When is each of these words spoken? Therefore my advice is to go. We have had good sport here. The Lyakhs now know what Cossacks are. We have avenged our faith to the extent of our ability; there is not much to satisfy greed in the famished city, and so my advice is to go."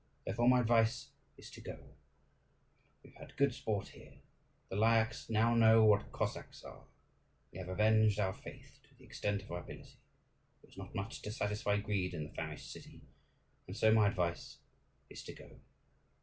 Therefore 0.25 0.49
my 0.49 0.61
advice 0.61 1.11
is 1.37 1.51
to 1.51 1.61
go. 1.61 1.77
We 3.03 3.11
have 3.11 3.19
had 3.27 3.37
good 3.37 3.53
sport 3.53 3.89
here. 3.89 4.13
The 4.69 4.75
Lyakhs 4.75 5.29
now 5.29 5.53
know 5.53 5.83
what 5.83 6.11
Cossacks 6.11 6.63
are. 6.63 6.85
We 7.51 7.59
have 7.59 7.69
avenged 7.69 8.19
our 8.19 8.33
faith 8.33 8.79
to 8.89 8.95
the 8.97 9.03
extent 9.05 9.43
of 9.43 9.51
our 9.51 9.59
ability; 9.61 9.97
there 10.63 10.71
is 10.71 10.77
not 10.79 10.95
much 10.95 11.21
to 11.21 11.31
satisfy 11.31 11.77
greed 11.77 12.15
in 12.15 12.23
the 12.23 12.33
famished 12.33 12.71
city, 12.71 13.01
and 13.67 13.77
so 13.77 13.93
my 13.93 14.07
advice 14.07 14.57
is 15.07 15.23
to 15.25 15.33
go." 15.35 15.59